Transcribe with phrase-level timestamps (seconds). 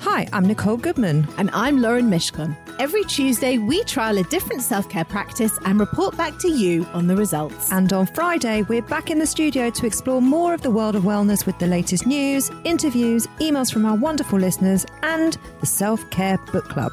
[0.00, 1.28] Hi, I'm Nicole Goodman.
[1.36, 2.56] And I'm Lauren Mishcon.
[2.78, 7.06] Every Tuesday, we trial a different self care practice and report back to you on
[7.06, 7.70] the results.
[7.70, 11.02] And on Friday, we're back in the studio to explore more of the world of
[11.02, 16.38] wellness with the latest news, interviews, emails from our wonderful listeners, and the Self Care
[16.50, 16.92] Book Club.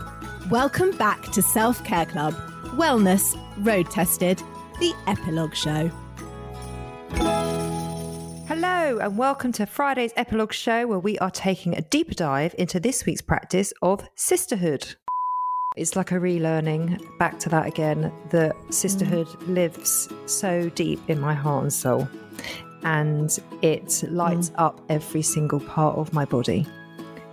[0.49, 2.33] Welcome back to Self Care Club
[2.75, 4.43] Wellness Road Tested,
[4.81, 5.89] the Epilogue Show.
[8.47, 12.79] Hello, and welcome to Friday's Epilogue Show, where we are taking a deeper dive into
[12.79, 14.95] this week's practice of sisterhood.
[15.75, 19.53] It's like a relearning back to that again that sisterhood mm.
[19.53, 22.07] lives so deep in my heart and soul,
[22.83, 24.55] and it lights mm.
[24.59, 26.65] up every single part of my body,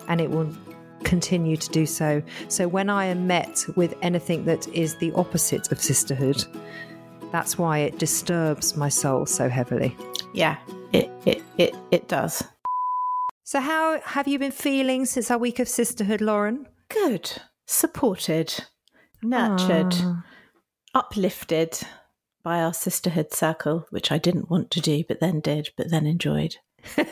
[0.08, 0.52] and it will
[1.04, 2.20] continue to do so.
[2.48, 6.44] So, when I am met with anything that is the opposite of sisterhood,
[7.30, 9.96] that's why it disturbs my soul so heavily.
[10.32, 10.56] Yeah,
[10.94, 12.44] it, it, it, it does.
[13.42, 16.66] So, how have you been feeling since our week of sisterhood, Lauren?
[16.88, 17.32] Good.
[17.66, 18.64] Supported,
[19.22, 20.24] nurtured, ah.
[20.94, 21.80] uplifted
[22.42, 26.06] by our sisterhood circle, which I didn't want to do, but then did, but then
[26.06, 26.56] enjoyed.
[26.96, 27.06] well,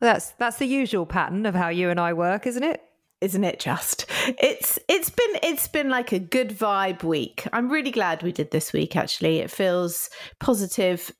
[0.00, 2.80] that's that's the usual pattern of how you and I work, isn't it?
[3.20, 4.06] Isn't it just?
[4.26, 7.46] It's it's been it's been like a good vibe week.
[7.52, 9.38] I'm really glad we did this week actually.
[9.38, 10.08] It feels
[10.40, 11.12] positive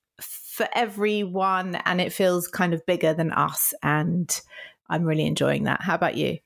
[0.53, 3.73] for everyone and it feels kind of bigger than us.
[3.83, 4.39] And
[4.91, 5.81] I'm really enjoying that.
[5.81, 6.37] How about you?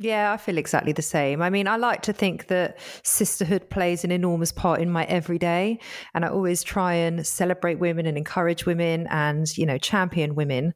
[0.00, 1.40] Yeah, I feel exactly the same.
[1.40, 5.78] I mean, I like to think that sisterhood plays an enormous part in my everyday.
[6.12, 10.74] And I always try and celebrate women and encourage women and, you know, champion women.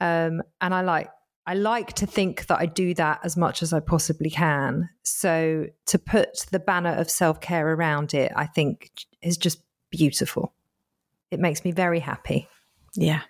[0.00, 1.10] Um, and I like
[1.46, 4.88] I like to think that I do that as much as I possibly can.
[5.02, 9.60] So to put the banner of self care around it, I think is just
[9.90, 10.53] beautiful.
[11.34, 12.48] It makes me very happy.
[12.96, 13.22] Yeah,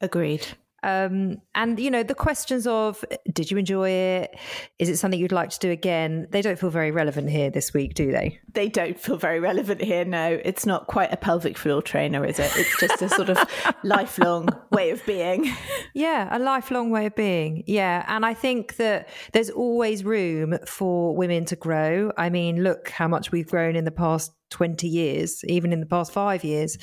[0.00, 0.46] agreed.
[0.82, 4.38] Um, and you know the questions of did you enjoy it?
[4.78, 6.26] Is it something you'd like to do again?
[6.30, 8.40] They don't feel very relevant here this week, do they?
[8.52, 10.04] They don't feel very relevant here.
[10.04, 12.50] No, it's not quite a pelvic floor trainer, is it?
[12.56, 13.38] It's just a sort of
[13.84, 15.54] lifelong way of being.
[15.94, 17.64] Yeah, a lifelong way of being.
[17.66, 22.10] Yeah, and I think that there's always room for women to grow.
[22.16, 25.86] I mean, look how much we've grown in the past 20 years, even in the
[25.86, 26.76] past five years.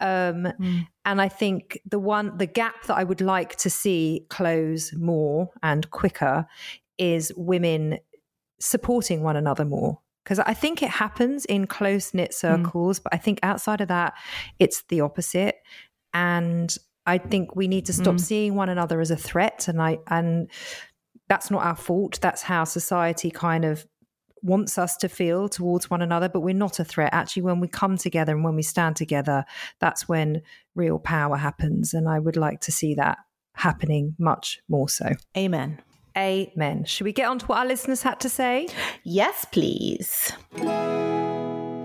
[0.00, 0.86] Um, mm.
[1.04, 5.50] And I think the one, the gap that I would like to see close more
[5.62, 6.46] and quicker
[6.98, 7.98] is women
[8.60, 9.98] supporting one another more.
[10.24, 12.34] Because I think it happens in close knit mm.
[12.34, 13.04] circles, mm.
[13.04, 14.14] but I think outside of that,
[14.58, 15.56] it's the opposite.
[16.14, 16.74] And
[17.06, 18.20] I think we need to stop mm.
[18.20, 19.66] seeing one another as a threat.
[19.66, 20.48] And I, and
[21.28, 22.20] that's not our fault.
[22.20, 23.84] That's how society kind of
[24.42, 27.12] wants us to feel towards one another, but we're not a threat.
[27.12, 29.44] Actually, when we come together and when we stand together,
[29.80, 30.42] that's when
[30.74, 31.94] real power happens.
[31.94, 33.18] And I would like to see that
[33.54, 35.12] happening much more so.
[35.36, 35.80] Amen.
[36.16, 36.84] Amen.
[36.84, 38.68] Should we get on to what our listeners had to say?
[39.04, 40.32] Yes, please.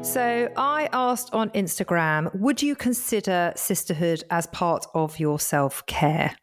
[0.02, 6.36] So I asked on Instagram, would you consider sisterhood as part of your self care?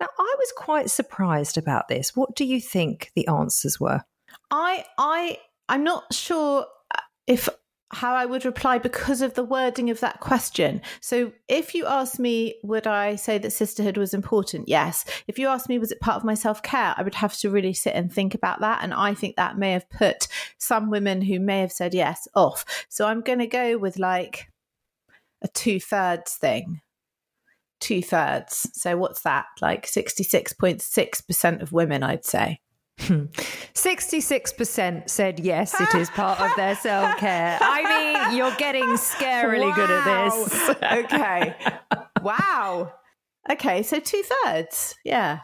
[0.00, 2.14] Now, I was quite surprised about this.
[2.14, 4.02] What do you think the answers were?
[4.50, 7.48] I I I'm not sure uh, if
[7.90, 10.82] how I would reply because of the wording of that question.
[11.00, 14.68] So, if you ask me, would I say that sisterhood was important?
[14.68, 15.04] Yes.
[15.26, 16.94] If you ask me, was it part of my self care?
[16.96, 18.82] I would have to really sit and think about that.
[18.82, 20.28] And I think that may have put
[20.58, 22.64] some women who may have said yes off.
[22.88, 24.50] So, I'm going to go with like
[25.42, 26.80] a two thirds thing.
[27.80, 28.68] Two thirds.
[28.74, 29.46] So, what's that?
[29.62, 32.60] Like 66.6% of women, I'd say.
[32.98, 37.56] 66% said yes, it is part of their self care.
[37.60, 39.76] I mean, you're getting scarily wow.
[39.76, 40.68] good at this.
[41.04, 41.54] okay.
[42.22, 42.92] Wow.
[43.50, 44.96] Okay, so two thirds.
[45.04, 45.40] Yeah.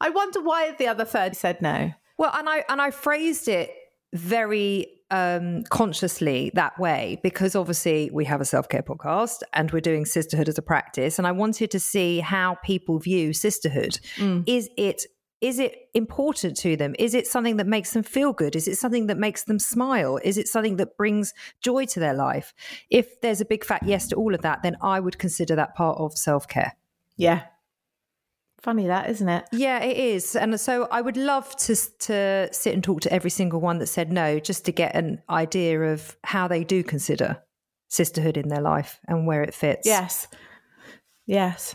[0.00, 1.92] I wonder why the other third said no.
[2.18, 3.70] Well, and I and I phrased it
[4.12, 9.80] very um, consciously that way because obviously we have a self care podcast and we're
[9.80, 11.18] doing sisterhood as a practice.
[11.18, 13.98] And I wanted to see how people view sisterhood.
[14.16, 14.44] Mm.
[14.46, 15.06] Is it
[15.40, 16.94] is it important to them?
[16.98, 18.54] Is it something that makes them feel good?
[18.54, 20.18] Is it something that makes them smile?
[20.22, 21.32] Is it something that brings
[21.62, 22.52] joy to their life?
[22.90, 25.74] If there's a big fat yes to all of that, then I would consider that
[25.74, 26.74] part of self care.
[27.16, 27.42] Yeah.
[28.60, 29.46] Funny that, isn't it?
[29.52, 30.36] Yeah, it is.
[30.36, 33.86] And so I would love to to sit and talk to every single one that
[33.86, 37.42] said no, just to get an idea of how they do consider
[37.88, 39.86] sisterhood in their life and where it fits.
[39.86, 40.28] Yes.
[41.24, 41.74] Yes.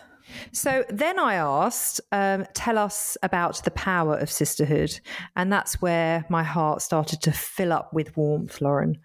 [0.52, 5.00] So then I asked, um, tell us about the power of sisterhood.
[5.36, 9.00] And that's where my heart started to fill up with warmth, Lauren.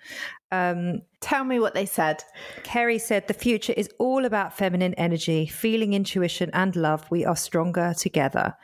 [0.51, 2.25] Um, Tell me what they said.
[2.63, 7.11] Kerry said, the future is all about feminine energy, feeling intuition and love.
[7.11, 8.57] We are stronger together.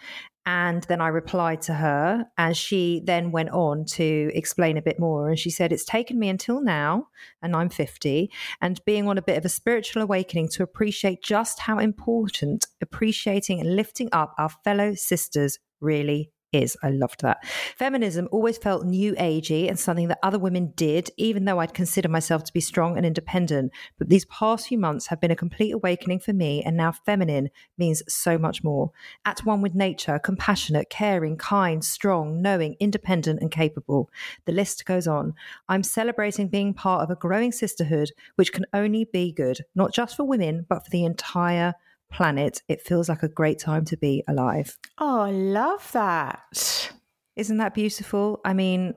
[0.49, 5.01] And then I replied to her, and she then went on to explain a bit
[5.01, 5.29] more.
[5.29, 7.09] And she said, It's taken me until now,
[7.43, 11.59] and I'm 50, and being on a bit of a spiritual awakening to appreciate just
[11.59, 16.31] how important appreciating and lifting up our fellow sisters really
[16.63, 16.77] is.
[16.83, 17.45] I loved that.
[17.77, 22.09] Feminism always felt new agey and something that other women did, even though I'd consider
[22.09, 23.73] myself to be strong and independent.
[23.99, 27.51] But these past few months have been a complete awakening for me, and now feminine
[27.79, 28.91] means so much more.
[29.25, 34.11] At one with nature, compassionate, caring, kind, strong, knowing, independent, and capable.
[34.45, 35.35] The list goes on.
[35.69, 40.17] I'm celebrating being part of a growing sisterhood, which can only be good, not just
[40.17, 41.75] for women, but for the entire
[42.11, 44.77] planet, it feels like a great time to be alive.
[44.99, 46.93] Oh, I love that.
[47.37, 48.41] Isn't that beautiful?
[48.45, 48.95] I mean,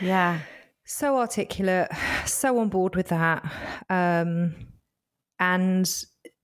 [0.00, 0.40] yeah.
[0.84, 1.88] So articulate,
[2.26, 3.44] so on board with that.
[3.88, 4.54] Um,
[5.38, 5.88] and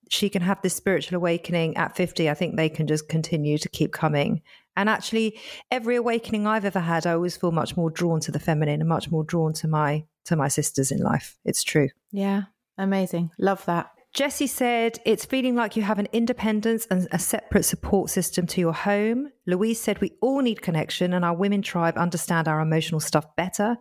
[0.09, 2.29] she can have this spiritual awakening at 50.
[2.29, 4.41] I think they can just continue to keep coming.
[4.77, 5.39] And actually,
[5.71, 8.89] every awakening I've ever had, I always feel much more drawn to the feminine and
[8.89, 11.37] much more drawn to my to my sisters in life.
[11.45, 11.89] It's true.
[12.11, 12.43] Yeah.
[12.77, 13.31] Amazing.
[13.39, 13.91] Love that.
[14.15, 18.61] Jessie said, it's feeling like you have an independence and a separate support system to
[18.61, 19.29] your home.
[19.45, 23.75] Louise said, we all need connection and our women tribe understand our emotional stuff better.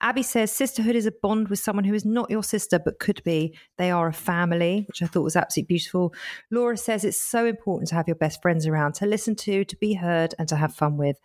[0.00, 3.22] Abby says, sisterhood is a bond with someone who is not your sister but could
[3.24, 3.58] be.
[3.76, 6.14] They are a family, which I thought was absolutely beautiful.
[6.50, 9.76] Laura says, it's so important to have your best friends around, to listen to, to
[9.76, 11.18] be heard, and to have fun with.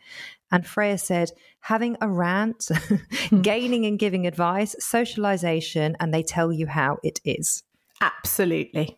[0.52, 2.68] And Freya said, having a rant,
[3.30, 3.40] hmm.
[3.40, 7.64] gaining and giving advice, socialization, and they tell you how it is.
[8.02, 8.98] Absolutely.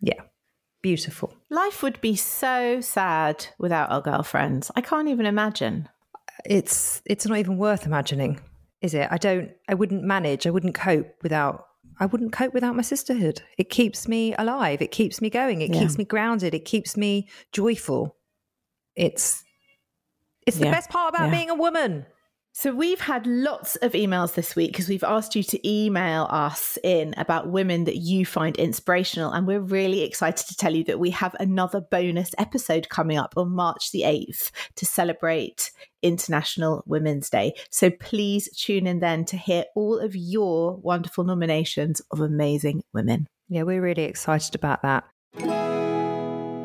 [0.00, 0.22] Yeah.
[0.82, 1.34] Beautiful.
[1.50, 4.70] Life would be so sad without our girlfriends.
[4.76, 5.88] I can't even imagine.
[6.46, 8.40] It's it's not even worth imagining,
[8.80, 9.08] is it?
[9.10, 11.66] I don't I wouldn't manage, I wouldn't cope without
[11.98, 13.42] I wouldn't cope without my sisterhood.
[13.58, 15.80] It keeps me alive, it keeps me going, it yeah.
[15.80, 18.16] keeps me grounded, it keeps me joyful.
[18.96, 19.44] It's
[20.46, 20.70] it's the yeah.
[20.70, 21.36] best part about yeah.
[21.36, 22.06] being a woman.
[22.60, 26.76] So we've had lots of emails this week because we've asked you to email us
[26.84, 29.32] in about women that you find inspirational.
[29.32, 33.32] And we're really excited to tell you that we have another bonus episode coming up
[33.38, 35.70] on March the 8th to celebrate
[36.02, 37.54] International Women's Day.
[37.70, 43.26] So please tune in then to hear all of your wonderful nominations of amazing women.
[43.48, 45.79] Yeah, we're really excited about that.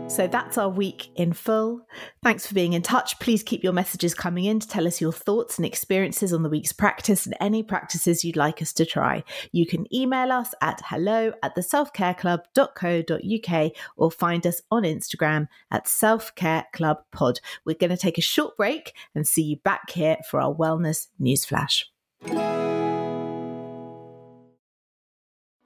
[0.08, 1.86] So that's our week in full.
[2.24, 3.20] Thanks for being in touch.
[3.20, 6.50] Please keep your messages coming in to tell us your thoughts and experiences on the
[6.50, 9.24] week's practice and any practices you'd like us to try.
[9.52, 15.84] You can email us at hello at the selfcareclub.co.uk or find us on Instagram at
[15.86, 17.40] selfcareclubpod.
[17.66, 21.08] We're going to take a short break and see you back here for our wellness
[21.20, 21.84] newsflash.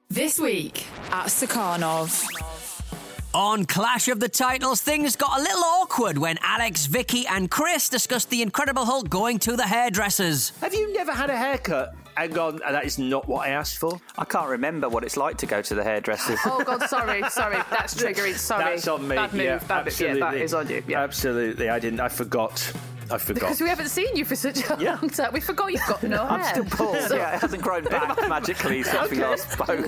[0.10, 2.59] This week at Stakhanov.
[3.34, 7.88] On Clash of the Titles, things got a little awkward when Alex, Vicky, and Chris
[7.88, 10.50] discussed the Incredible Hulk going to the hairdressers.
[10.62, 13.78] Have you never had a haircut and gone, ah, that is not what I asked
[13.78, 14.02] for?
[14.18, 16.40] I can't remember what it's like to go to the hairdressers.
[16.44, 17.58] oh, God, sorry, sorry.
[17.70, 18.36] That's triggering.
[18.36, 18.64] Sorry.
[18.64, 19.16] That's on me.
[19.16, 19.46] Bad move.
[19.46, 20.20] Yeah, bad absolutely.
[20.22, 20.84] Yeah, that is on you.
[20.88, 21.04] Yeah.
[21.04, 21.70] Absolutely.
[21.70, 22.00] I didn't.
[22.00, 22.74] I forgot.
[23.12, 23.42] I forgot.
[23.42, 24.96] Because we haven't seen you for such a yeah.
[24.96, 25.34] long time.
[25.34, 26.28] We forgot you've got no hair.
[26.40, 26.98] I'm still bald.
[27.04, 27.16] So.
[27.16, 29.18] Yeah, it hasn't grown back magically since okay.
[29.18, 29.86] we last spoke.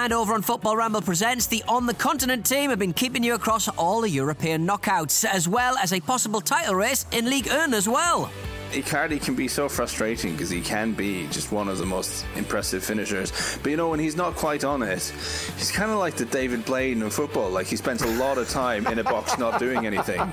[0.00, 3.34] And over on Football Ramble Presents, the On the Continent team have been keeping you
[3.34, 7.74] across all the European knockouts, as well as a possible title race in Ligue 1
[7.74, 8.30] as well.
[8.70, 12.84] Icardi can be so frustrating because he can be just one of the most impressive
[12.84, 13.32] finishers.
[13.60, 15.02] But you know, when he's not quite on it,
[15.56, 17.50] he's kind of like the David Blaine in football.
[17.50, 20.20] Like he spends a lot of time in a box not doing anything.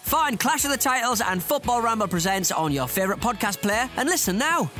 [0.00, 4.08] Find Clash of the Titles and Football Ramble Presents on your favourite podcast player and
[4.08, 4.70] listen now.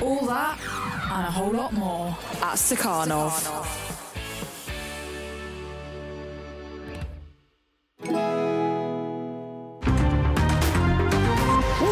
[0.00, 0.58] All that
[1.14, 2.08] and a whole lot more
[2.40, 3.32] at Stakhanov.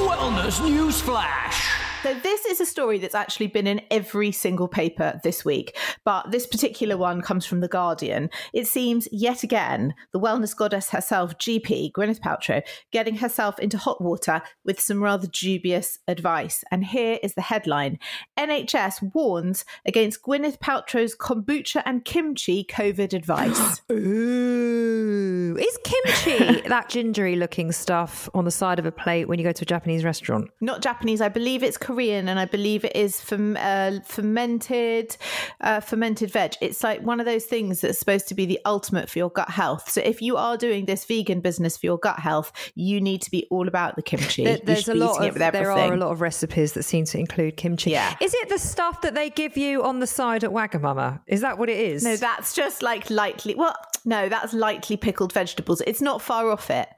[0.09, 1.60] Wellness News Flash.
[2.03, 6.31] So, this is a story that's actually been in every single paper this week, but
[6.31, 8.31] this particular one comes from The Guardian.
[8.55, 14.01] It seems yet again the wellness goddess herself, GP, Gwyneth Paltrow, getting herself into hot
[14.01, 16.65] water with some rather dubious advice.
[16.71, 17.99] And here is the headline
[18.39, 23.83] NHS warns against Gwyneth Paltrow's kombucha and kimchi COVID advice.
[23.93, 25.55] Ooh.
[25.59, 29.53] Is kimchi that gingery looking stuff on the side of a plate when you go
[29.53, 30.49] to a Japanese restaurant?
[30.63, 31.21] Not Japanese.
[31.21, 35.17] I believe it's Korean, and I believe it is from uh, fermented
[35.61, 36.55] uh, fermented veg.
[36.61, 39.51] It's like one of those things that's supposed to be the ultimate for your gut
[39.51, 39.91] health.
[39.91, 43.31] So if you are doing this vegan business for your gut health, you need to
[43.31, 44.45] be all about the kimchi.
[44.45, 47.57] There- there's a lot of there are a lot of recipes that seem to include
[47.57, 47.91] kimchi.
[47.91, 48.15] Yeah.
[48.21, 51.21] Is it the stuff that they give you on the side at Wagamama?
[51.27, 52.05] Is that what it is?
[52.05, 53.55] No, that's just like lightly.
[53.57, 55.81] Well, no, that's lightly pickled vegetables.
[55.87, 56.89] It's not far off it.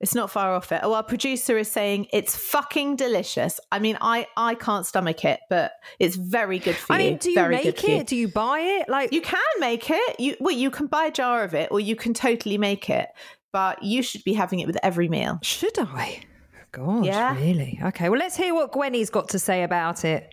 [0.00, 0.80] It's not far off it.
[0.84, 3.58] Oh, our producer is saying it's fucking delicious.
[3.72, 7.04] I mean, I I can't stomach it, but it's very good for I you.
[7.04, 7.96] I mean, do you very make for you.
[7.96, 8.06] it?
[8.06, 8.88] Do you buy it?
[8.88, 10.20] Like You can make it.
[10.20, 13.08] You well, you can buy a jar of it, or you can totally make it.
[13.52, 15.40] But you should be having it with every meal.
[15.42, 16.20] should I?
[16.70, 17.34] God, Yeah.
[17.34, 17.80] really?
[17.82, 20.32] Okay, well, let's hear what Gwenny's got to say about it.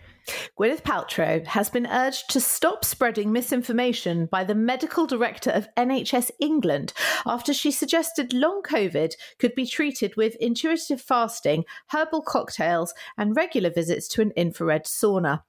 [0.58, 6.32] Gwyneth Paltrow has been urged to stop spreading misinformation by the medical director of NHS
[6.40, 6.94] England
[7.26, 13.70] after she suggested long COVID could be treated with intuitive fasting, herbal cocktails, and regular
[13.70, 15.44] visits to an infrared sauna.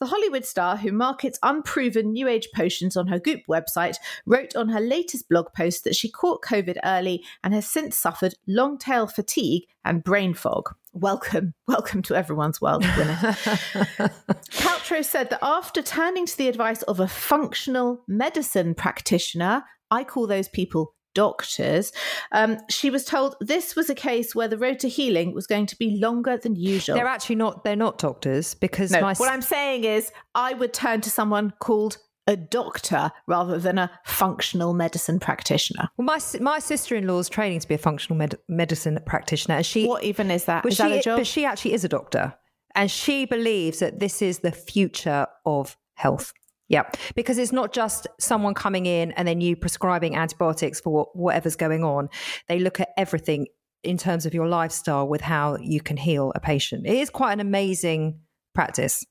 [0.00, 4.68] The Hollywood star, who markets unproven new age potions on her Goop website, wrote on
[4.68, 9.06] her latest blog post that she caught COVID early and has since suffered long tail
[9.06, 10.74] fatigue and brain fog.
[10.92, 14.12] Welcome, welcome to everyone's world, Gwyneth.
[14.50, 20.26] Paltrow said that after turning to the advice of a functional medicine practitioner, I call
[20.26, 21.90] those people doctors,
[22.30, 25.66] um, she was told this was a case where the road to healing was going
[25.66, 26.94] to be longer than usual.
[26.94, 27.64] They're actually not.
[27.64, 31.52] They're not doctors because no, my what I'm saying is, I would turn to someone
[31.58, 31.98] called
[32.28, 35.88] a doctor rather than a functional medicine practitioner.
[35.96, 39.56] well, my my sister in law is training to be a functional med- medicine practitioner,
[39.56, 40.62] and she What even is that?
[40.62, 41.18] But Is she, that a job?
[41.18, 42.34] But she actually is a doctor,
[42.74, 46.32] and she believes that this is the future of health.
[46.68, 46.82] Yeah,
[47.14, 51.56] because it's not just someone coming in and then you prescribing antibiotics for what, whatever's
[51.56, 52.10] going on.
[52.46, 53.46] They look at everything
[53.82, 56.86] in terms of your lifestyle with how you can heal a patient.
[56.86, 58.20] It is quite an amazing
[58.54, 59.02] practice.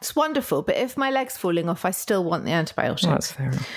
[0.00, 3.32] It's wonderful, but if my leg's falling off, I still want the antibiotics.
[3.32, 3.68] fair enough.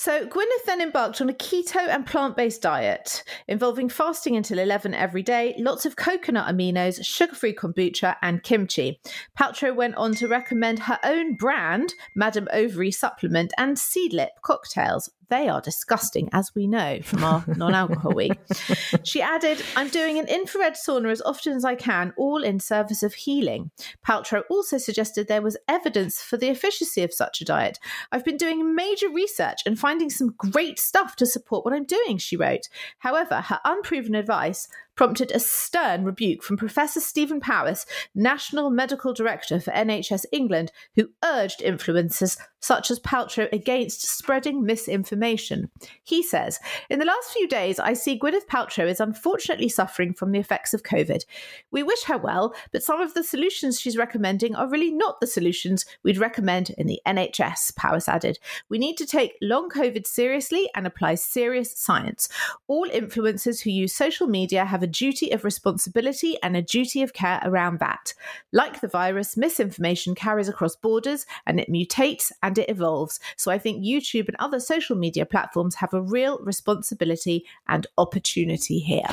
[0.00, 5.24] So Gwyneth then embarked on a keto and plant-based diet involving fasting until 11 every
[5.24, 9.00] day, lots of coconut aminos, sugar-free kombucha and kimchi.
[9.36, 15.10] Paltrow went on to recommend her own brand, Madame Ovary supplement and Seedlip cocktails.
[15.30, 18.38] They are disgusting, as we know from our non-alcohol week.
[19.04, 23.02] She added, I'm doing an infrared sauna as often as I can, all in service
[23.02, 23.70] of healing.
[24.06, 27.78] Paltrow also suggested there was evidence for the efficacy of such a diet.
[28.10, 32.18] I've been doing major research and finding some great stuff to support what I'm doing,
[32.18, 32.68] she wrote.
[32.98, 37.86] However, her unproven advice prompted a stern rebuke from Professor Stephen Powis,
[38.16, 45.70] National Medical Director for NHS England, who urged influencers such as Paltrow against spreading misinformation.
[46.02, 46.58] He says,
[46.90, 50.74] In the last few days, I see Gwyneth Paltrow is unfortunately suffering from the effects
[50.74, 51.24] of COVID.
[51.70, 55.28] We wish her well, but some of the solutions she's recommending are really not the
[55.28, 58.40] solutions we'd recommend in the NHS, Powis added.
[58.68, 62.28] We need to take long COVID seriously and apply serious science.
[62.66, 67.12] All influencers who use social media have a duty of responsibility and a duty of
[67.12, 68.14] care around that.
[68.52, 73.20] Like the virus, misinformation carries across borders and it mutates and it evolves.
[73.36, 78.78] So I think YouTube and other social media platforms have a real responsibility and opportunity
[78.78, 79.08] here.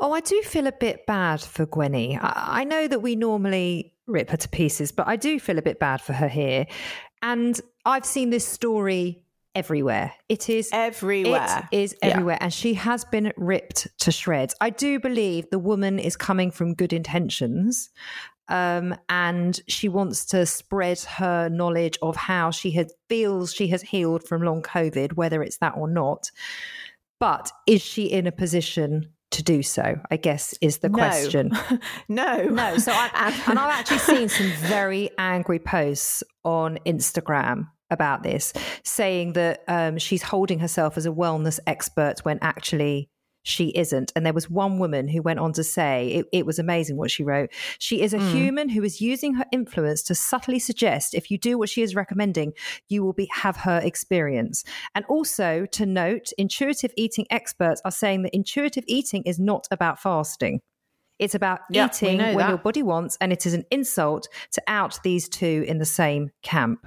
[0.00, 2.18] Oh, I do feel a bit bad for Gwenny.
[2.18, 5.62] I, I know that we normally rip her to pieces, but I do feel a
[5.62, 6.66] bit bad for her here.
[7.22, 9.22] And I've seen this story
[9.54, 10.12] everywhere.
[10.28, 11.68] It is Everywhere.
[11.72, 12.10] It is Yeah.
[12.10, 12.38] everywhere.
[12.40, 14.54] And she has been ripped to shreds.
[14.60, 17.90] I do believe the woman is coming from good intentions.
[18.48, 23.82] Um, and she wants to spread her knowledge of how she had, feels she has
[23.82, 26.30] healed from long COVID, whether it's that or not.
[27.20, 30.00] But is she in a position to do so?
[30.10, 30.96] I guess is the No.
[30.98, 31.52] question.
[32.08, 32.44] no.
[32.48, 32.78] No.
[32.78, 38.52] So I and I've actually seen some very angry posts on Instagram about this,
[38.84, 43.08] saying that um, she's holding herself as a wellness expert when actually
[43.42, 44.12] she isn't.
[44.14, 47.10] And there was one woman who went on to say it, it was amazing what
[47.10, 47.50] she wrote.
[47.78, 51.58] She is a human who is using her influence to subtly suggest if you do
[51.58, 52.52] what she is recommending,
[52.88, 54.64] you will be have her experience.
[54.94, 59.98] And also to note, intuitive eating experts are saying that intuitive eating is not about
[59.98, 60.60] fasting.
[61.18, 65.28] It's about eating when your body wants, and it is an insult to out these
[65.28, 66.86] two in the same camp.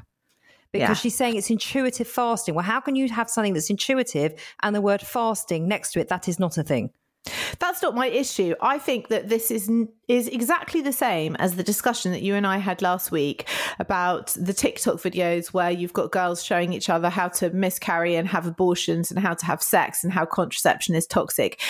[0.73, 0.93] Because Yeah.
[0.95, 2.55] she's saying it's intuitive fasting.
[2.55, 6.09] Well, how can you have something that's intuitive and the word fasting next to it?
[6.09, 6.89] That is not a thing.
[7.59, 8.53] That's not my issue.
[8.61, 9.71] I think that this is
[10.09, 13.47] is exactly the same as the discussion that you and I had last week
[13.79, 18.27] about the TikTok videos where you've got girls showing each other how to miscarry and
[18.27, 21.61] have abortions and how to have sex and how contraception is toxic.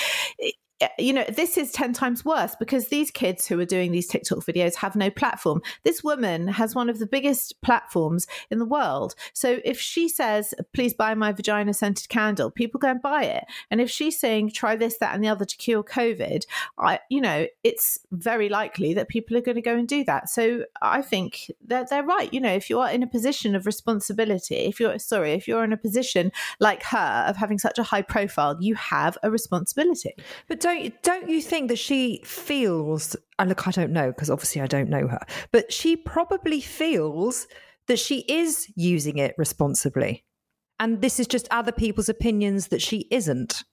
[0.83, 4.07] Eh, you know, this is 10 times worse because these kids who are doing these
[4.07, 5.61] TikTok videos have no platform.
[5.83, 9.15] This woman has one of the biggest platforms in the world.
[9.33, 13.45] So if she says, please buy my vagina scented candle, people go and buy it.
[13.71, 16.45] And if she's saying, try this, that, and the other to cure COVID,
[16.77, 20.29] I, you know, it's very likely that people are going to go and do that.
[20.29, 22.33] So I think that they're right.
[22.33, 25.63] You know, if you are in a position of responsibility, if you're, sorry, if you're
[25.63, 30.13] in a position like her of having such a high profile, you have a responsibility.
[30.47, 33.15] But don't don't you think that she feels?
[33.39, 35.19] And look, I don't know because obviously I don't know her,
[35.51, 37.47] but she probably feels
[37.87, 40.25] that she is using it responsibly,
[40.79, 43.63] and this is just other people's opinions that she isn't.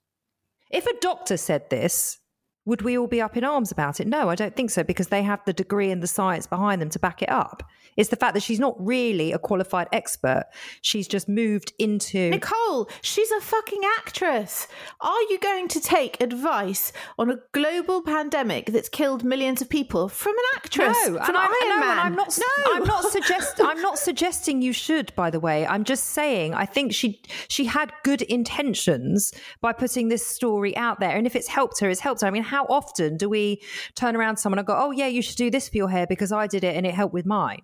[0.70, 2.19] If a doctor said this,
[2.66, 4.06] would we all be up in arms about it?
[4.06, 6.90] No, I don't think so because they have the degree and the science behind them
[6.90, 7.62] to back it up.
[7.96, 10.44] It's the fact that she's not really a qualified expert.
[10.80, 12.30] She's just moved into.
[12.30, 14.68] Nicole, she's a fucking actress.
[15.00, 20.08] Are you going to take advice on a global pandemic that's killed millions of people
[20.08, 20.96] from an actress?
[21.06, 21.98] No, from and I'm, Iron no, Man?
[21.98, 22.38] I'm not.
[22.38, 22.74] No.
[22.74, 23.60] I'm not suggest.
[23.62, 25.14] I'm not suggesting you should.
[25.14, 26.54] By the way, I'm just saying.
[26.54, 31.34] I think she she had good intentions by putting this story out there, and if
[31.34, 32.26] it's helped her, it's helped her.
[32.26, 33.62] I mean, how often do we
[33.94, 36.06] turn around to someone and go, "Oh yeah, you should do this for your hair
[36.06, 37.62] because I did it and it helped with mine."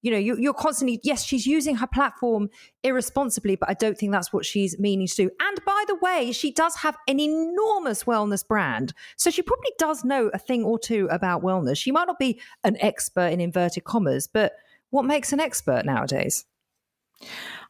[0.00, 2.48] You know, you, you're constantly yes, she's using her platform
[2.82, 5.30] irresponsibly, but I don't think that's what she's meaning to do.
[5.40, 10.04] And by the way, she does have an enormous wellness brand, so she probably does
[10.04, 11.76] know a thing or two about wellness.
[11.76, 14.54] She might not be an expert in inverted commas, but
[14.90, 16.46] what makes an expert nowadays?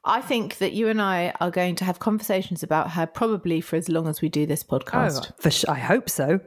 [0.05, 3.77] I think that you and I are going to have conversations about her probably for
[3.77, 5.29] as long as we do this oh, podcast.
[5.31, 6.41] Oh, for sh- I hope so.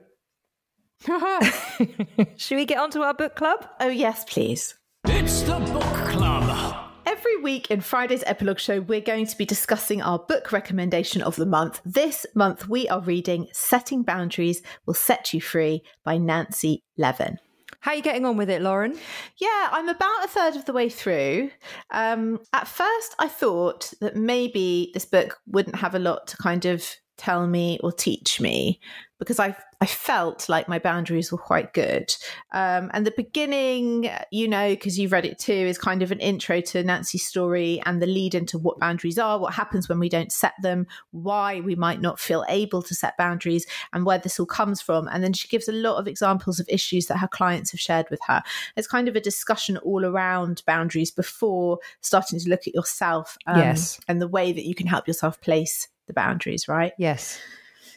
[2.38, 3.67] Should we get onto our book club?
[3.79, 4.74] Oh, yes, please.
[5.07, 6.91] It's the book club.
[7.05, 11.35] Every week in Friday's epilogue show, we're going to be discussing our book recommendation of
[11.35, 11.79] the month.
[11.85, 17.38] This month, we are reading Setting Boundaries Will Set You Free by Nancy Levin.
[17.81, 18.97] How are you getting on with it, Lauren?
[19.38, 21.51] Yeah, I'm about a third of the way through.
[21.91, 26.65] Um, at first, I thought that maybe this book wouldn't have a lot to kind
[26.65, 26.83] of
[27.18, 28.80] tell me or teach me
[29.20, 32.16] because I I felt like my boundaries were quite good.
[32.54, 36.20] Um, and the beginning, you know, because you've read it too, is kind of an
[36.20, 40.08] intro to Nancy's story and the lead into what boundaries are, what happens when we
[40.10, 44.40] don't set them, why we might not feel able to set boundaries, and where this
[44.40, 45.10] all comes from.
[45.10, 48.08] And then she gives a lot of examples of issues that her clients have shared
[48.10, 48.42] with her.
[48.78, 53.60] It's kind of a discussion all around boundaries before starting to look at yourself um,
[53.60, 54.00] Yes.
[54.08, 56.94] and the way that you can help yourself place the boundaries, right?
[56.98, 57.39] Yes.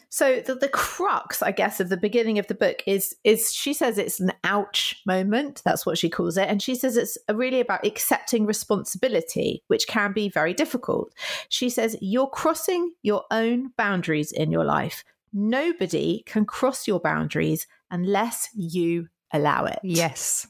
[0.09, 3.73] So the, the crux, I guess, of the beginning of the book is is she
[3.73, 5.61] says it's an ouch moment.
[5.63, 10.11] That's what she calls it, and she says it's really about accepting responsibility, which can
[10.11, 11.13] be very difficult.
[11.49, 15.03] She says you're crossing your own boundaries in your life.
[15.31, 19.79] Nobody can cross your boundaries unless you allow it.
[19.83, 20.47] Yes.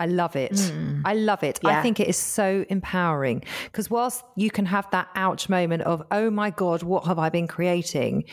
[0.00, 0.52] I love it.
[0.52, 1.02] Mm.
[1.04, 1.58] I love it.
[1.64, 6.02] I think it is so empowering because whilst you can have that ouch moment of,
[6.10, 8.24] oh my God, what have I been creating?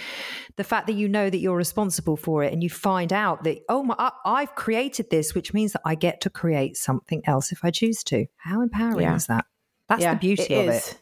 [0.58, 3.60] The fact that you know that you're responsible for it and you find out that,
[3.68, 7.52] oh my, I- I've created this, which means that I get to create something else
[7.52, 8.28] if I choose to.
[8.38, 9.16] How empowering Yeah.
[9.16, 9.46] is that?
[9.90, 10.88] That's Yeah, the beauty it of is.
[10.90, 11.00] it.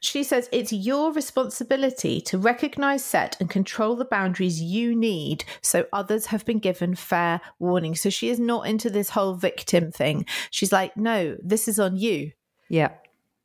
[0.00, 5.86] She says it's your responsibility to recognize, set, and control the boundaries you need so
[5.92, 7.94] others have been given fair warning.
[7.94, 10.26] So she is not into this whole victim thing.
[10.50, 12.32] She's like, no, this is on you.
[12.68, 12.90] Yeah.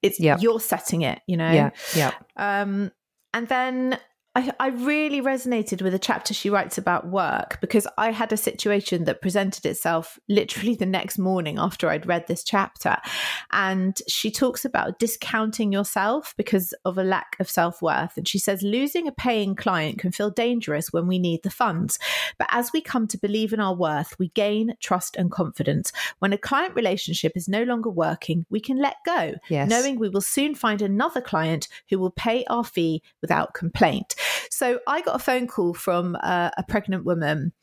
[0.02, 0.38] It's Yeah.
[0.40, 1.52] you're setting it, you know?
[1.52, 1.70] Yeah.
[1.96, 2.14] Yeah.
[2.36, 2.92] Um,
[3.34, 3.98] and then
[4.34, 8.38] I, I really resonated with a chapter she writes about work because I had a
[8.38, 12.96] situation that presented itself literally the next morning after I'd read this chapter.
[13.52, 18.15] And she talks about discounting yourself because of a lack of self worth.
[18.15, 22.00] And she says, losing a paying client can feel dangerous when we need the funds.
[22.38, 25.91] But as we come to believe in our worth, we gain trust and confidence.
[26.20, 29.70] When a client relationship is no longer working, we can let go, Yes.
[29.70, 34.15] knowing we will soon find another client who will pay our fee without complaint.
[34.52, 37.54] So I got a phone call from uh, a pregnant woman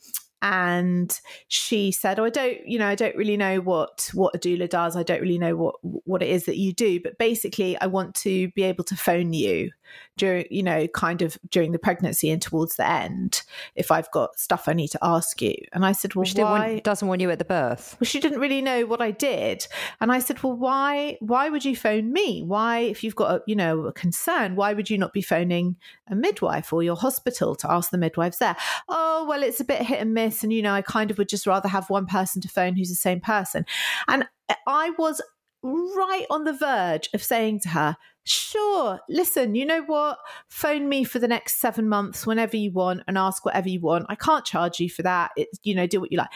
[0.40, 4.38] and she said, "Oh, I don't, you know, I don't really know what what a
[4.38, 4.96] doula does.
[4.96, 8.14] I don't really know what what it is that you do, but basically, I want
[8.16, 9.70] to be able to phone you
[10.16, 13.42] during, you know, kind of during the pregnancy and towards the end
[13.74, 16.50] if I've got stuff I need to ask you." And I said, "Well, She didn't
[16.50, 17.96] why?" want, doesn't want you at the birth.
[18.00, 19.66] well, she didn't really know what I did,
[20.00, 21.16] and I said, "Well, why?
[21.20, 22.42] Why would you phone me?
[22.42, 25.76] Why, if you've got a you know a concern, why would you not be phoning
[26.08, 28.56] a midwife or your hospital to ask the midwives there?"
[28.88, 31.28] Oh, well, it's a bit hit and miss, and you know, I kind of would
[31.28, 33.64] just rather have one person to phone who's the same person,
[34.06, 34.26] and
[34.66, 35.20] I was
[35.62, 40.18] right on the verge of saying to her, Sure, listen, you know what?
[40.48, 44.04] Phone me for the next seven months whenever you want and ask whatever you want.
[44.10, 45.30] I can't charge you for that.
[45.34, 46.28] It's, you know, do what you like.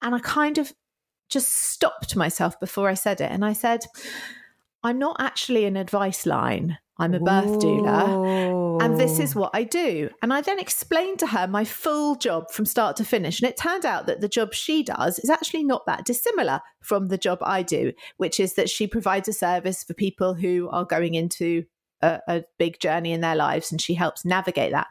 [0.00, 0.72] And I kind of
[1.28, 3.30] just stopped myself before I said it.
[3.30, 3.84] And I said,
[4.82, 6.78] I'm not actually an advice line.
[6.98, 8.18] I'm a birth doula,
[8.80, 9.22] and this oh.
[9.22, 10.10] is what I do.
[10.22, 13.40] And I then explained to her my full job from start to finish.
[13.40, 17.08] And it turned out that the job she does is actually not that dissimilar from
[17.08, 20.84] the job I do, which is that she provides a service for people who are
[20.84, 21.64] going into
[22.02, 24.88] a, a big journey in their lives and she helps navigate that.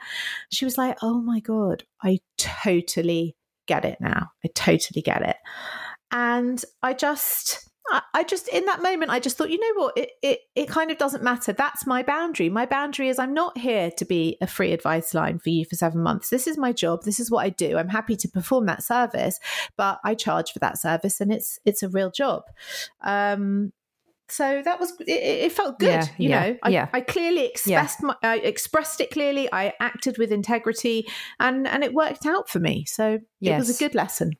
[0.52, 3.36] She was like, Oh my God, I totally
[3.67, 4.30] get it now.
[4.43, 5.38] I totally get it.
[6.12, 7.69] And I just,
[8.13, 10.89] I just in that moment I just thought, you know what, it, it it kind
[10.89, 11.54] of doesn't matter.
[11.54, 12.50] That's my boundary.
[12.50, 15.76] My boundary is I'm not here to be a free advice line for you for
[15.76, 16.30] seven months.
[16.30, 17.04] This is my job.
[17.04, 17.78] This is what I do.
[17.78, 19.39] I'm happy to perform that service,
[19.78, 22.43] but I charge for that service, and it's it's a real job.
[23.02, 23.71] Um,
[24.27, 26.88] so that was it, it felt good Yeah, you yeah, know I, yeah.
[26.93, 31.07] I clearly expressed my, I expressed it clearly I acted with integrity
[31.39, 34.31] and and it worked out for me so it was a good lesson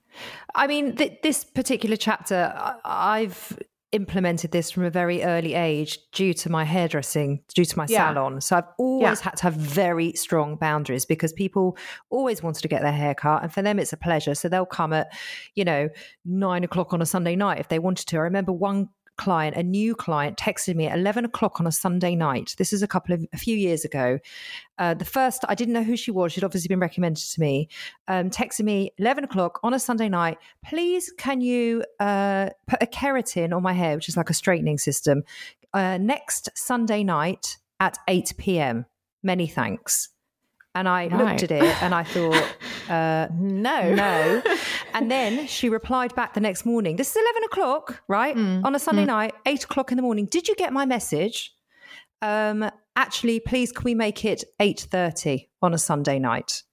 [0.56, 2.54] I mean, th- this particular chapter,
[2.86, 3.60] I've
[3.92, 8.14] implemented this from a very early age due to my hairdressing, due to my Yeah.
[8.14, 8.40] salon.
[8.42, 9.24] So I've always Yeah.
[9.26, 11.78] had to have very strong boundaries because people
[12.10, 13.44] always wanted to get their hair cut.
[13.44, 14.36] And for them, it's a pleasure.
[14.36, 15.08] So they'll come at,
[15.54, 15.90] you know,
[16.26, 18.18] nine o'clock on a Sunday night if they wanted to.
[18.18, 22.16] I remember one client, a new client, texted me at 11 o'clock on a Sunday
[22.16, 22.56] night.
[22.58, 24.20] This is a couple of, a few years ago.
[24.78, 26.34] Uh, the first, I didn't know who she was.
[26.34, 27.70] She'd obviously been recommended to me.
[28.08, 30.38] Um, texted me 11 o'clock on a Sunday night.
[30.66, 34.78] Please, can you uh, put a keratin on my hair, which is like a straightening
[34.78, 35.24] system,
[35.74, 38.86] uh, next Sunday night at 8 p.m.
[39.24, 40.10] Many thanks.
[40.76, 41.18] And I Right.
[41.40, 42.46] looked at it and I thought,
[42.90, 44.44] uh, no, no.
[44.94, 46.98] and then she replied back the next morning.
[46.98, 48.36] This is 11 o'clock, right?
[48.36, 50.26] Mm, On a Sunday night, 8 o'clock in the morning.
[50.26, 51.54] Did you get my message?
[52.22, 56.64] Um, actually, please, can we make it 8.30 on a Sunday night?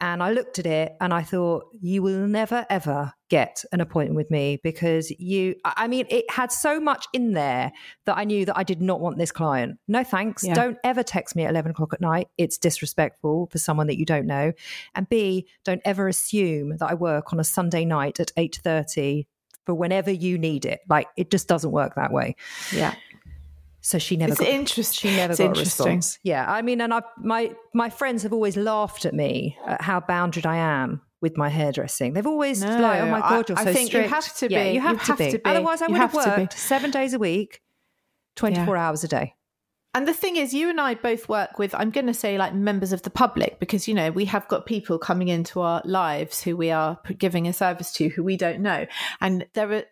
[0.00, 4.16] And I looked at it and I thought, you will never, ever get an appointment
[4.16, 7.72] with me because you, I mean, it had so much in there
[8.06, 9.78] that I knew that I did not want this client.
[9.88, 10.44] No thanks.
[10.44, 10.54] Yeah.
[10.54, 12.28] Don't ever text me at 11 o'clock at night.
[12.38, 14.52] It's disrespectful for someone that you don't know.
[14.94, 19.26] And B, don't ever assume that I work on a Sunday night at 8.30
[19.66, 20.80] for whenever you need it.
[20.88, 22.36] Like, it just doesn't work that way.
[22.72, 22.94] yeah
[23.80, 25.10] So she never It's got interesting.
[25.10, 25.86] She never It's got a interesting.
[25.86, 26.18] response.
[26.24, 30.00] Yeah, I mean, and I my my friends have always laughed at me at how
[30.00, 32.12] boundaried I am with my hairdressing.
[32.12, 34.50] They've always No, like, "Oh my I- god, you're I so think you have to
[34.50, 34.70] Yeah, be.
[34.70, 35.30] you have, You to, have be.
[35.32, 35.44] to be.
[35.44, 37.60] Otherwise, I You would have have worked seven days a week,
[38.36, 39.34] twenty four hours a day.
[39.98, 42.54] And the thing is, you and I both work with, I'm going to say, like
[42.54, 46.40] members of the public, because, you know, we have got people coming into our lives
[46.40, 48.86] who we are giving a service to who we don't know.
[49.20, 49.84] And there are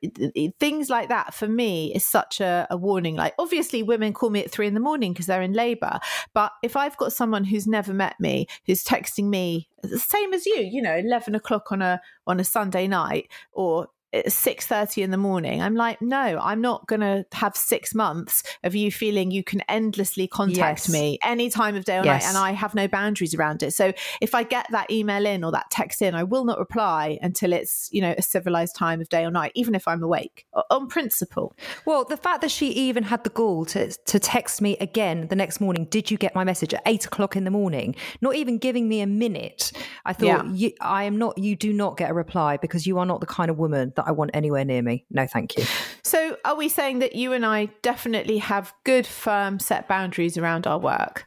[0.60, 3.16] things like that for me is such a, a warning.
[3.16, 5.98] Like, obviously, women call me at three in the morning because they're in labor.
[6.32, 10.46] But if I've got someone who's never met me, who's texting me, the same as
[10.46, 13.88] you, you know, 11 o'clock on a, on a Sunday night or
[14.24, 15.60] it's six thirty in the morning.
[15.62, 19.60] I'm like, no, I'm not going to have six months of you feeling you can
[19.68, 20.88] endlessly contact Yes.
[20.88, 22.22] me any time of day or Yes.
[22.24, 23.72] night, and I have no boundaries around it.
[23.72, 27.18] So if I get that email in or that text in, I will not reply
[27.22, 30.46] until it's you know a civilized time of day or night, even if I'm awake
[30.70, 31.54] on principle.
[31.84, 35.36] Well, the fact that she even had the gall to to text me again the
[35.36, 37.94] next morning, did you get my message at eight o'clock in the morning?
[38.20, 39.72] Not even giving me a minute.
[40.04, 40.52] I thought, Yeah.
[40.52, 41.38] you, I am not.
[41.38, 44.05] You do not get a reply because you are not the kind of woman that
[44.06, 45.04] I want anywhere near me.
[45.10, 45.64] No, thank you.
[46.02, 50.66] So are we saying that you and I definitely have good, firm, set boundaries around
[50.66, 51.26] our work?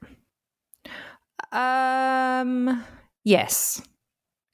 [1.52, 2.84] Um,
[3.24, 3.82] yes.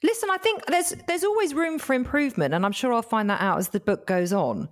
[0.02, 3.40] Listen, I think there's there's always room for improvement, and I'm sure I'll find that
[3.40, 4.68] out as the book goes on.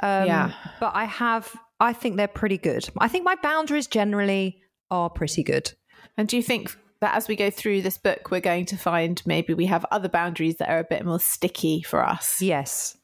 [0.00, 0.52] Um, Yeah.
[0.80, 2.88] But I have, I think they're pretty good.
[2.98, 4.60] I think my boundaries generally
[4.90, 5.72] are pretty good.
[6.16, 9.22] And do you think that as we go through this book, we're going to find
[9.26, 12.42] maybe we have other boundaries that are a bit more sticky for us?
[12.42, 12.96] Yes.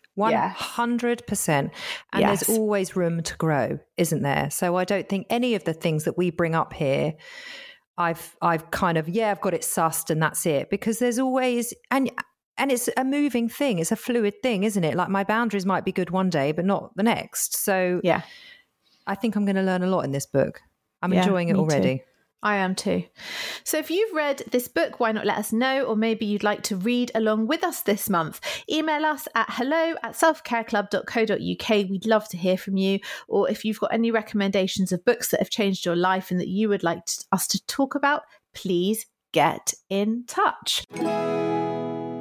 [0.51, 1.73] Hundred percent,
[2.13, 2.47] and Yes.
[2.47, 4.49] there's always room to grow, isn't there?
[4.51, 7.15] So I don't think any of the things that we bring up here,
[7.99, 11.75] I've I've kind of yeah, I've got it sussed and that's it because there's always
[11.91, 12.11] and
[12.57, 14.95] and it's a moving thing, it's a fluid thing, isn't it?
[14.95, 17.57] Like my boundaries might be good one day, but not the next.
[17.57, 18.23] So Yeah.
[19.09, 20.61] I think I'm going to learn a lot in this book.
[21.03, 21.99] I'm Yeah, enjoying it already.
[21.99, 22.05] too.
[22.45, 23.05] I am too.
[23.65, 25.85] So if you've read this book, why not let us know?
[25.85, 28.39] Or maybe you'd like to read along with us this month.
[28.71, 31.91] Email us at hello at selfcareclub.co.uk.
[31.91, 33.01] We'd love to hear from you.
[33.29, 36.49] Or if you've got any recommendations of books that have changed your life and that
[36.49, 38.23] you would like to, us to talk about,
[38.55, 40.85] please get in touch.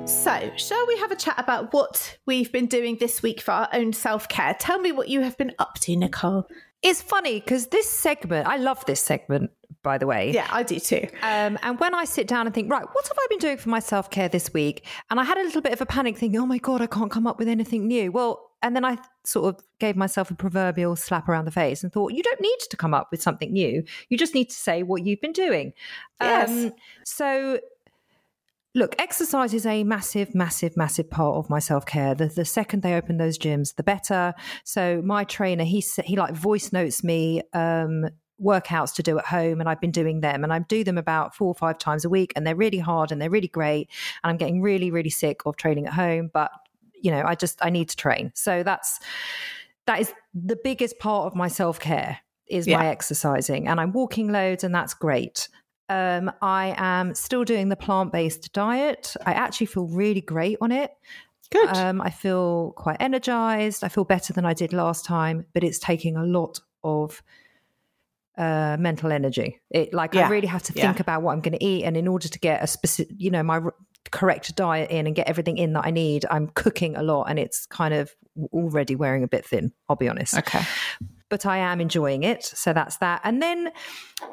[0.05, 3.69] So, shall we have a chat about what we've been doing this week for our
[3.73, 4.55] own self care?
[4.57, 6.47] Tell me what you have been up to, Nicole.
[6.83, 9.51] It's funny because this segment, I love this segment,
[9.83, 10.31] by the way.
[10.31, 11.07] Yeah, I do too.
[11.21, 13.69] Um, and when I sit down and think, right, what have I been doing for
[13.69, 14.85] my self care this week?
[15.09, 17.09] And I had a little bit of a panic thinking, oh my God, I can't
[17.09, 18.11] come up with anything new.
[18.11, 21.91] Well, and then I sort of gave myself a proverbial slap around the face and
[21.91, 23.83] thought, you don't need to come up with something new.
[24.09, 25.73] You just need to say what you've been doing.
[26.21, 26.49] Yes.
[26.49, 26.73] Um,
[27.05, 27.59] so
[28.75, 32.15] look, exercise is a massive, massive, massive part of my self care.
[32.15, 34.33] The, the second they open those gyms, the better.
[34.63, 38.05] So my trainer, he he like voice notes me um,
[38.41, 41.35] workouts to do at home, and I've been doing them, and I do them about
[41.35, 43.89] four or five times a week, and they're really hard and they're really great,
[44.23, 46.51] and I'm getting really, really sick of training at home, but
[47.01, 48.31] you know, I just I need to train.
[48.33, 48.99] So that's
[49.85, 54.31] that is the biggest part of my self care is my exercising, and I'm walking
[54.31, 55.47] loads, and that's great.
[55.89, 59.15] Um, I am still doing the plant based diet.
[59.25, 60.91] I actually feel really great on it.
[61.51, 61.69] Good.
[61.69, 63.83] Um, I feel quite energized.
[63.83, 67.21] I feel better than I did last time, but it's taking a lot of
[68.37, 69.59] uh, mental energy.
[69.69, 70.25] It like Yeah.
[70.27, 70.83] I really have to Yeah.
[70.87, 73.29] think about what I'm going to eat, and in order to get a specific, you
[73.29, 73.75] know, my r-
[74.11, 77.37] correct diet in and get everything in that I need, I'm cooking a lot, and
[77.37, 78.15] it's kind of
[78.51, 79.71] already wearing a bit thin.
[79.87, 80.61] I'll be honest Okay.
[81.33, 82.43] But I am enjoying it.
[82.43, 83.19] So that's that.
[83.23, 83.71] And then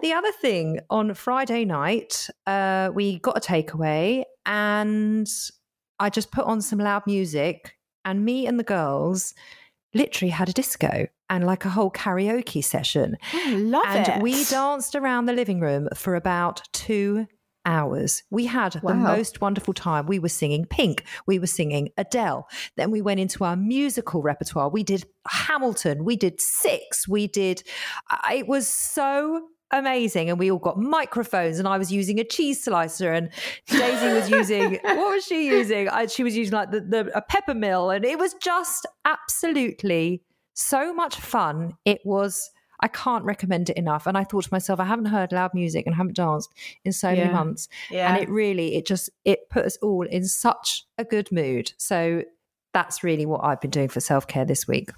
[0.03, 5.27] the other thing on Friday night, uh, we got a takeaway and
[5.99, 9.33] I just put on some loud music, and me and the girls
[9.95, 13.17] literally had a disco and like a whole karaoke session.
[13.33, 14.23] I love and it.
[14.23, 17.27] we danced around the living room for about two
[17.65, 18.23] hours.
[18.31, 20.07] We had the most wonderful time.
[20.07, 22.49] We were singing Pink, we were singing Adele.
[22.77, 24.69] Then we went into our musical repertoire.
[24.69, 27.63] We did Hamilton, we did Six, we did.
[28.11, 32.25] Uh, it was so amazing and we all got microphones and i was using a
[32.25, 33.31] cheese slicer and
[33.67, 37.23] daisy was using what was she using I, she was using like the, the a
[37.23, 43.71] pepper mill and it was just absolutely so much fun it was i can't recommend
[43.71, 44.07] it enough.
[44.07, 46.53] And i thought to myself i haven't heard loud music and haven't danced
[46.85, 47.69] in so many months.
[47.91, 48.13] Yeah.
[48.13, 51.73] and it really it just it put us all in such a good mood.
[51.77, 52.23] So
[52.73, 54.91] that's really what i've been doing for self-care this week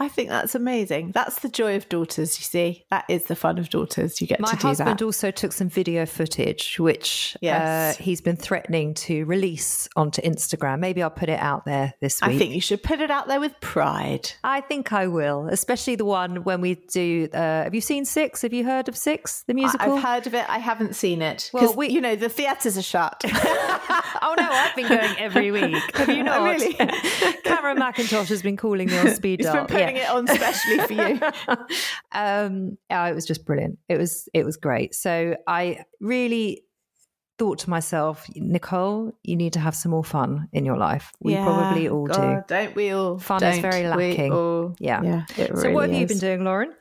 [0.00, 1.12] I think that's amazing.
[1.12, 2.84] That's the joy of daughters, you see.
[2.90, 4.20] That is the fun of daughters.
[4.20, 5.04] You get My to do husband that.
[5.04, 7.98] also took some video footage, which Yes.
[7.98, 10.78] uh, he's been threatening to release onto Instagram.
[10.80, 12.30] Maybe I'll put it out there this week.
[12.30, 14.32] I think you should put it out there with pride.
[14.42, 17.28] I think I will, especially the one when we do.
[17.32, 18.42] Uh, have you seen Six?
[18.42, 19.94] Have you heard of Six, the musical?
[19.94, 20.46] I've heard of it.
[20.48, 21.50] I haven't seen it.
[21.52, 23.22] Well, we- you know, the theatres are shut.
[23.26, 25.96] oh no, I've been going every week.
[25.96, 26.40] Have you not?
[26.40, 26.74] Oh, really?
[27.44, 29.66] Cameron Mackintosh has been calling me on speed dial.
[29.94, 31.56] Been putting it on specially for you.
[32.12, 33.78] um, yeah, it was just brilliant.
[33.88, 34.94] It was it was great.
[34.94, 36.62] So I really
[37.38, 41.10] thought to myself, Nicole, you need to have some more fun in your life.
[41.20, 42.12] We Yeah, probably all do.
[42.12, 43.18] God, Don't we all?
[43.18, 44.32] Fun is Don't very lacking.
[44.32, 44.76] all?
[44.78, 45.02] Yeah.
[45.02, 45.24] Yeah.
[45.38, 46.74] it so what have really you been doing, Lauren?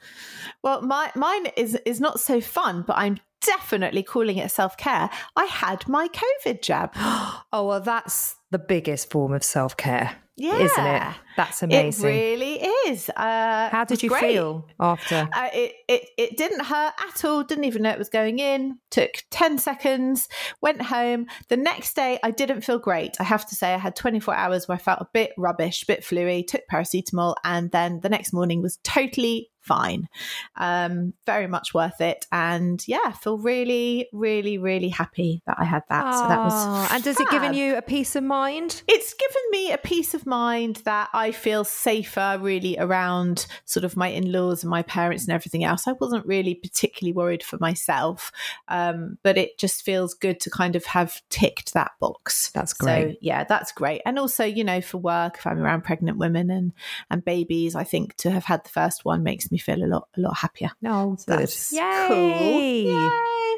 [0.62, 5.10] Well, my mine is is not so fun, but I'm definitely calling it self care.
[5.36, 6.94] I had my COVID jab.
[7.52, 11.04] Oh well, that's the biggest form of self care, Yeah, isn't it?
[11.36, 12.06] That's amazing.
[12.06, 12.54] It really
[12.88, 13.10] is.
[13.10, 14.22] Uh, How did you great.
[14.22, 15.28] feel after?
[15.34, 17.44] Uh, it, it it didn't hurt at all.
[17.44, 18.80] Didn't even know it was going in.
[18.90, 20.30] Took ten seconds.
[20.62, 21.28] Went home.
[21.50, 23.18] The next day, I didn't feel great.
[23.20, 25.84] I have to say, I had twenty four hours where I felt a bit rubbish,
[25.84, 26.48] a bit fluey.
[26.48, 30.10] Took paracetamol, and then the next morning was totally fine.
[30.56, 32.26] Um, very much worth it.
[32.32, 36.12] And yeah, feel really, really, really happy that I had that.
[36.16, 36.54] so that was.
[36.56, 38.82] Oh, and does it given you a peace of mind?
[38.88, 43.96] It's given me a peace of mind that I feel safer really around sort of
[43.96, 45.88] my in laws and my parents and everything else.
[45.88, 48.32] I wasn't really particularly worried for myself,
[48.70, 52.50] um, but it just feels good to kind of have ticked that box.
[52.52, 53.18] That's So great.
[53.22, 54.02] yeah, that's great.
[54.06, 56.74] And also, you know, for work, if I'm around pregnant women and
[57.12, 60.08] and babies, I think to have had the first one makes me feel a lot
[60.18, 60.70] a lot happier.
[60.82, 62.06] No, So that's Yay.
[62.08, 62.62] cool.
[62.62, 63.56] Yay.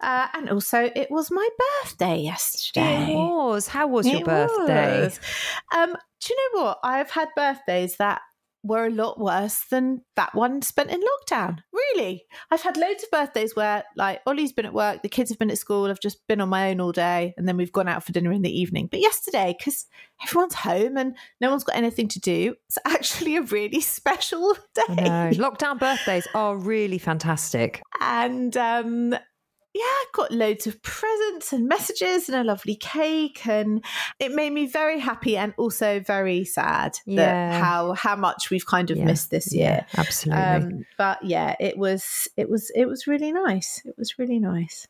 [0.00, 1.48] Uh, and also, it was my
[1.82, 3.10] birthday yesterday.
[3.10, 3.68] It was.
[3.68, 5.02] How was your birthday?
[5.02, 5.20] was.
[5.74, 6.78] Um, do you know what?
[6.82, 8.22] I've had birthdays that
[8.62, 11.58] were a lot worse than that one spent in lockdown.
[11.72, 12.24] Really.
[12.50, 15.50] I've had loads of birthdays where like Ollie's been at work, the kids have been
[15.50, 18.04] at school, I've just been on my own all day, and then we've gone out
[18.04, 18.88] for dinner in the evening.
[18.90, 19.86] But yesterday, because
[20.22, 25.32] everyone's home and no one's got anything to do, it's actually a really special day.
[25.34, 27.82] Lockdown birthdays are really fantastic.
[28.00, 29.14] And um
[29.74, 33.84] yeah, I got loads of presents and messages and a lovely cake, and
[34.18, 37.16] it made me very happy and also very sad Yeah.
[37.52, 39.04] that how how much we've kind of Yeah.
[39.04, 39.86] missed this year.
[39.94, 40.42] Yeah, absolutely.
[40.44, 43.80] Um, but yeah, it was it was it was really nice.
[43.84, 44.86] It was really nice.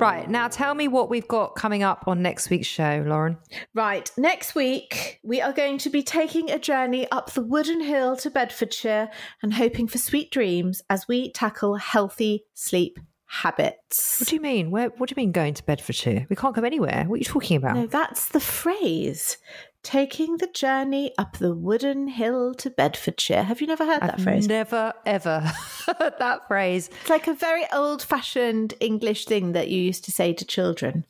[0.00, 3.36] Right, now tell me what we've got coming up on next week's show, Lauren.
[3.74, 8.16] Right, next week we are going to be taking a journey up the wooden hill
[8.18, 9.10] to Bedfordshire
[9.42, 14.18] and hoping for sweet dreams as we tackle healthy sleep habits.
[14.20, 14.70] What do you mean?
[14.70, 16.26] Where, what do you mean going to Bedfordshire?
[16.28, 17.04] We can't go anywhere.
[17.06, 17.76] What are you talking about?
[17.76, 19.36] No, that's the phrase.
[19.82, 23.44] Taking the journey up the wooden hill to Bedfordshire.
[23.44, 24.48] Have you never heard that I've phrase?
[24.48, 25.40] Never, ever
[25.98, 26.90] heard that phrase.
[27.02, 31.04] It's like a very old fashioned English thing that you used to say to children.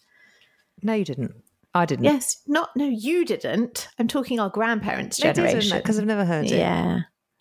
[0.83, 1.35] No, you didn't.
[1.75, 2.05] I didn't.
[2.05, 3.89] Yes, not, no, you didn't.
[3.99, 5.77] I'm talking our grandparents' generation.
[5.79, 6.59] because I've never heard it.
[6.59, 7.01] Yeah.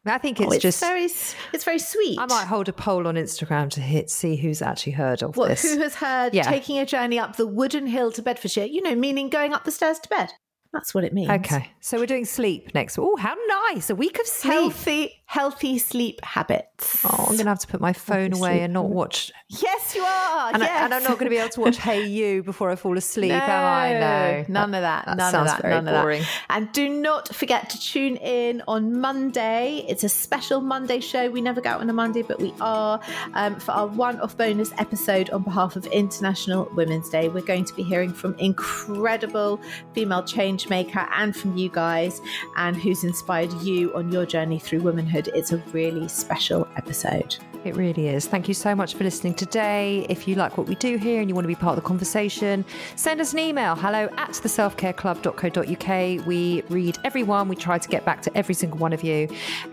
[0.09, 0.79] I think Oh, it's, just.
[0.79, 2.17] very, it's very sweet.
[2.19, 5.49] I might hold a poll on Instagram to hit see who's actually heard of What,
[5.49, 5.61] this.
[5.63, 6.43] who has heard Yeah.
[6.43, 8.65] taking a journey up the wooden hill to Bedfordshire?
[8.65, 10.31] You know, meaning going up the stairs to bed.
[10.73, 11.29] That's what it means.
[11.29, 12.97] Okay, so we're doing sleep next.
[12.99, 13.35] Oh, how
[13.71, 13.89] nice!
[13.89, 14.53] A week of sleep.
[14.53, 17.03] Healthy, healthy sleep habits.
[17.05, 19.31] Oh, I'm going to have to put my phone away sleep and not watch.
[19.49, 20.53] Yes, you are.
[20.53, 20.69] And, yes.
[20.69, 22.97] I, and I'm not going to be able to watch Hey You before I fall
[22.97, 23.99] asleep, am I?
[23.99, 25.05] No, none of that.
[25.05, 25.61] That none sounds of that.
[25.61, 26.21] very none of boring.
[26.21, 26.45] that.
[26.49, 29.85] And do not forget to tune in on Monday.
[29.87, 31.29] It's a special Monday show.
[31.29, 32.99] We never go out on a Monday, but we are
[33.33, 37.29] um, for our one-off bonus episode on behalf of International Women's Day.
[37.29, 39.61] We're going to be hearing from incredible
[39.93, 42.21] female change maker and from you guys,
[42.55, 45.29] and who's inspired you on your journey through womanhood.
[45.35, 47.37] It's a really special episode.
[47.63, 48.27] It really is.
[48.27, 50.05] Thank you so much for listening today.
[50.09, 51.87] If you like what we do here and you want to be part of the
[51.87, 52.63] conversation,
[52.95, 56.25] send us an email hello at theselfcareclub.co.uk.
[56.25, 59.27] We read everyone, we try to get back to every single one of you.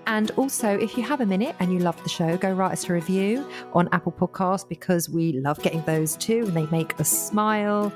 [0.09, 2.89] And also, if you have a minute and you love the show, go write us
[2.89, 7.11] a review on Apple Podcasts because we love getting those too and they make us
[7.29, 7.93] smile.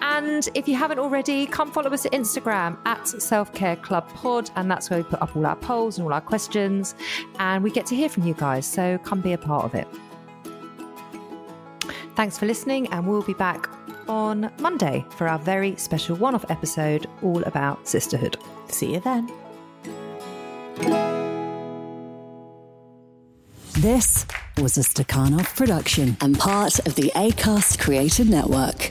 [0.00, 4.50] And if you haven't already, come follow us at Instagram at Self Care Club Pod,
[4.56, 6.94] and that's where we put up all our polls and all our questions,
[7.38, 8.66] and we get to hear from you guys.
[8.66, 9.88] So come be a part of it.
[12.14, 13.68] Thanks for listening, and we'll be back
[14.08, 18.36] on Monday for our very special one off episode all about sisterhood.
[18.68, 19.30] See you then.
[23.74, 24.26] This
[24.58, 28.90] was a Stakhanov production and part of the ACAST Creative Network.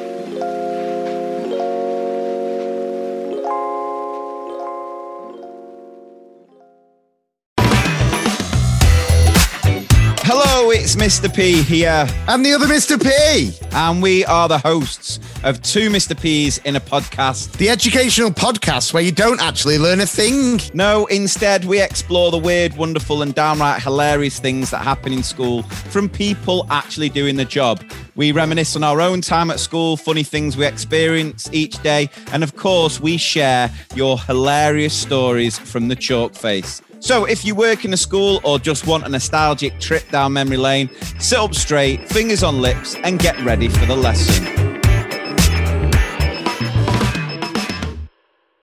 [10.71, 11.35] Hello, it's Mr.
[11.35, 12.07] P here.
[12.29, 12.97] And the other Mr.
[12.97, 13.53] P.
[13.73, 16.17] And we are the hosts of Two Mr.
[16.17, 17.57] P's in a podcast.
[17.57, 20.61] The educational podcast where you don't actually learn a thing.
[20.73, 25.63] No, instead, we explore the weird, wonderful, and downright hilarious things that happen in school
[25.63, 27.83] from people actually doing the job.
[28.15, 32.45] We reminisce on our own time at school, funny things we experience each day, and
[32.45, 36.81] of course, we share your hilarious stories from the chalk face.
[37.01, 40.57] So, if you work in a school or just want a nostalgic trip down memory
[40.57, 40.87] lane,
[41.19, 44.70] sit up straight, fingers on lips, and get ready for the lesson.